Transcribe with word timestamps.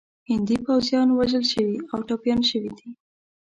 هندي 0.29 0.57
پوځیان 0.65 1.07
وژل 1.13 1.43
شوي 1.53 1.77
او 1.91 1.99
ټپیان 2.07 2.39
شوي 2.49 2.71
دي. 2.77 2.89